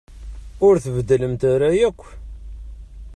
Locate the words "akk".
1.87-2.01